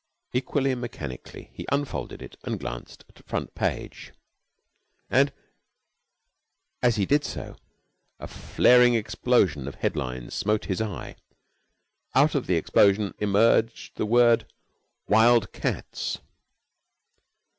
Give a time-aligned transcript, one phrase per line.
[0.33, 4.11] Equally mechanically he unfolded it and glanced at front page;
[5.11, 5.31] and,
[6.81, 7.55] as he did do,
[8.19, 11.17] a flaring explosion of headlines smote his eye.
[12.15, 14.47] Out of the explosion emerged the word
[15.07, 16.17] "WILD CATS".